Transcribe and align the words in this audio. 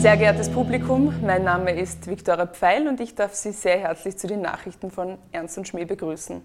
Sehr 0.00 0.16
geehrtes 0.16 0.48
Publikum, 0.48 1.14
mein 1.20 1.44
Name 1.44 1.72
ist 1.72 2.06
Viktoria 2.06 2.46
Pfeil 2.46 2.88
und 2.88 3.00
ich 3.00 3.14
darf 3.14 3.34
Sie 3.34 3.52
sehr 3.52 3.78
herzlich 3.80 4.16
zu 4.16 4.26
den 4.26 4.40
Nachrichten 4.40 4.90
von 4.90 5.18
Ernst 5.30 5.58
und 5.58 5.68
Schmäh 5.68 5.84
begrüßen. 5.84 6.40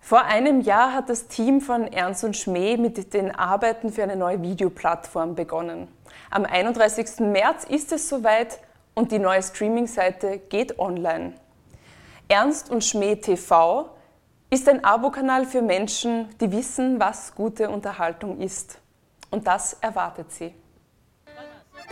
Vor 0.00 0.24
einem 0.24 0.60
Jahr 0.60 0.92
hat 0.92 1.08
das 1.08 1.28
Team 1.28 1.62
von 1.62 1.90
Ernst 1.90 2.24
und 2.24 2.36
Schmäh 2.36 2.76
mit 2.76 3.14
den 3.14 3.34
Arbeiten 3.34 3.90
für 3.90 4.02
eine 4.02 4.16
neue 4.16 4.42
Videoplattform 4.42 5.34
begonnen. 5.34 5.88
Am 6.30 6.44
31. 6.44 7.20
März 7.20 7.64
ist 7.64 7.90
es 7.90 8.10
soweit 8.10 8.60
und 8.94 9.12
die 9.12 9.18
neue 9.18 9.42
Streaming-Seite 9.42 10.36
geht 10.50 10.78
online. 10.78 11.32
Ernst 12.28 12.70
und 12.70 12.84
Schmäh 12.84 13.16
TV 13.16 13.88
ist 14.50 14.68
ein 14.68 14.84
Abokanal 14.84 15.46
für 15.46 15.62
Menschen, 15.62 16.28
die 16.38 16.52
wissen, 16.52 17.00
was 17.00 17.34
gute 17.34 17.70
Unterhaltung 17.70 18.40
ist. 18.40 18.78
Und 19.30 19.46
das 19.46 19.72
erwartet 19.80 20.30
sie. 20.30 20.52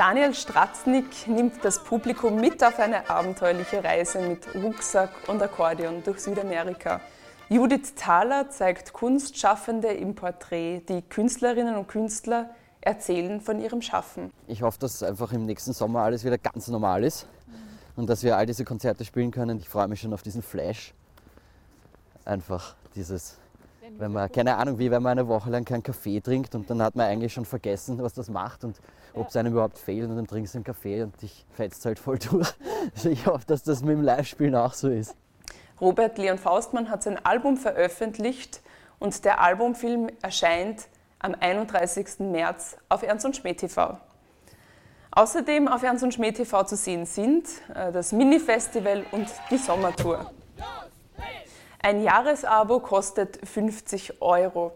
Daniel 0.00 0.32
Stratznik 0.32 1.28
nimmt 1.28 1.62
das 1.62 1.84
Publikum 1.84 2.36
mit 2.36 2.64
auf 2.64 2.78
eine 2.78 3.10
abenteuerliche 3.10 3.84
Reise 3.84 4.18
mit 4.26 4.46
Rucksack 4.54 5.10
und 5.28 5.42
Akkordeon 5.42 6.02
durch 6.02 6.20
Südamerika. 6.20 7.02
Judith 7.50 7.96
Thaler 7.96 8.48
zeigt 8.48 8.94
Kunstschaffende 8.94 9.88
im 9.88 10.14
Porträt. 10.14 10.80
Die 10.88 11.02
Künstlerinnen 11.02 11.76
und 11.76 11.86
Künstler 11.86 12.48
erzählen 12.80 13.42
von 13.42 13.60
ihrem 13.60 13.82
Schaffen. 13.82 14.32
Ich 14.46 14.62
hoffe, 14.62 14.78
dass 14.78 15.02
einfach 15.02 15.34
im 15.34 15.44
nächsten 15.44 15.74
Sommer 15.74 16.00
alles 16.00 16.24
wieder 16.24 16.38
ganz 16.38 16.68
normal 16.68 17.04
ist 17.04 17.26
und 17.94 18.08
dass 18.08 18.22
wir 18.22 18.38
all 18.38 18.46
diese 18.46 18.64
Konzerte 18.64 19.04
spielen 19.04 19.30
können. 19.30 19.58
Ich 19.58 19.68
freue 19.68 19.86
mich 19.86 20.00
schon 20.00 20.14
auf 20.14 20.22
diesen 20.22 20.40
Flash. 20.40 20.94
Einfach 22.24 22.74
dieses, 22.94 23.36
wenn 23.98 24.12
man, 24.12 24.30
keine 24.30 24.56
Ahnung, 24.56 24.78
wie 24.78 24.90
wenn 24.90 25.02
man 25.02 25.18
eine 25.18 25.28
Woche 25.28 25.50
lang 25.50 25.64
keinen 25.64 25.82
Kaffee 25.82 26.20
trinkt 26.20 26.54
und 26.54 26.68
dann 26.70 26.82
hat 26.82 26.96
man 26.96 27.06
eigentlich 27.06 27.32
schon 27.32 27.44
vergessen, 27.44 27.98
was 28.02 28.14
das 28.14 28.28
macht 28.30 28.64
und 28.64 28.80
ob 29.14 29.28
es 29.28 29.36
einem 29.36 29.52
überhaupt 29.52 29.78
fehlt 29.78 30.08
und 30.08 30.16
dann 30.16 30.26
trinkst 30.26 30.54
du 30.54 30.58
einen 30.58 30.64
Kaffee 30.64 31.02
und 31.02 31.20
dich 31.20 31.44
fetzt 31.52 31.84
halt 31.84 31.98
voll 31.98 32.18
durch. 32.18 32.52
Also 32.94 33.08
ich 33.10 33.26
hoffe, 33.26 33.44
dass 33.46 33.62
das 33.62 33.82
mit 33.82 33.96
dem 33.96 34.02
Live-Spielen 34.02 34.54
auch 34.54 34.74
so 34.74 34.88
ist. 34.88 35.16
Robert 35.80 36.18
Leon 36.18 36.38
Faustmann 36.38 36.90
hat 36.90 37.02
sein 37.02 37.24
Album 37.24 37.56
veröffentlicht 37.56 38.60
und 38.98 39.24
der 39.24 39.40
Albumfilm 39.40 40.08
erscheint 40.22 40.88
am 41.18 41.34
31. 41.38 42.20
März 42.20 42.76
auf 42.88 43.02
Ernst 43.02 43.24
und 43.24 43.36
Schmäh 43.36 43.54
TV. 43.54 43.98
Außerdem 45.12 45.68
auf 45.68 45.82
Ernst 45.82 46.04
und 46.04 46.14
Schmäh 46.14 46.32
TV 46.32 46.64
zu 46.64 46.76
sehen 46.76 47.04
sind 47.06 47.48
äh, 47.74 47.90
das 47.90 48.12
Mini-Festival 48.12 49.04
und 49.10 49.28
die 49.50 49.58
Sommertour. 49.58 50.30
Ein 51.82 52.02
Jahresabo 52.02 52.80
kostet 52.80 53.38
50 53.48 54.20
Euro. 54.20 54.72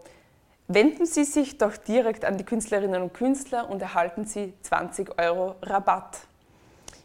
Wenden 0.67 1.05
Sie 1.05 1.23
sich 1.23 1.59
doch 1.59 1.77
direkt 1.77 2.25
an 2.25 2.39
die 2.39 2.43
Künstlerinnen 2.43 3.03
und 3.03 3.13
Künstler 3.13 3.69
und 3.69 3.79
erhalten 3.79 4.25
Sie 4.25 4.55
20 4.63 5.19
Euro 5.19 5.53
Rabatt. 5.61 6.21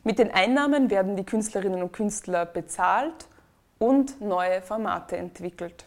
Mit 0.02 0.18
den 0.18 0.30
Einnahmen 0.30 0.88
werden 0.88 1.16
die 1.16 1.24
Künstlerinnen 1.24 1.82
und 1.82 1.92
Künstler 1.92 2.46
bezahlt 2.46 3.28
und 3.78 4.22
neue 4.22 4.62
Formate 4.62 5.18
entwickelt. 5.18 5.84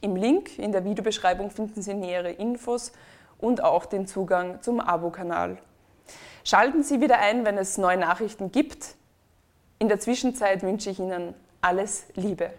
Im 0.00 0.14
Link 0.14 0.56
in 0.56 0.70
der 0.70 0.84
Videobeschreibung 0.84 1.50
finden 1.50 1.82
Sie 1.82 1.94
nähere 1.94 2.30
Infos 2.30 2.92
und 3.38 3.64
auch 3.64 3.84
den 3.84 4.06
Zugang 4.06 4.62
zum 4.62 4.78
Abo-Kanal. 4.78 5.58
Schalten 6.44 6.84
Sie 6.84 7.00
wieder 7.00 7.18
ein, 7.18 7.44
wenn 7.44 7.58
es 7.58 7.78
neue 7.78 7.96
Nachrichten 7.96 8.52
gibt. 8.52 8.94
In 9.80 9.88
der 9.88 9.98
Zwischenzeit 9.98 10.62
wünsche 10.62 10.90
ich 10.90 11.00
Ihnen 11.00 11.34
alles 11.60 12.04
Liebe. 12.14 12.52